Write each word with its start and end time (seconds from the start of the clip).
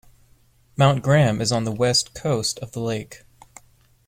Mount 0.77 1.03
Graham 1.03 1.39
is 1.41 1.51
on 1.51 1.63
the 1.63 1.71
west 1.71 2.15
coast 2.15 2.57
of 2.57 2.71
the 2.71 2.79
lake. 2.81 3.21